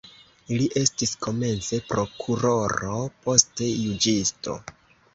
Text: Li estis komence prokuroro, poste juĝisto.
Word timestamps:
Li 0.53 0.63
estis 0.79 1.11
komence 1.25 1.81
prokuroro, 1.93 2.97
poste 3.29 3.71
juĝisto. 3.87 4.61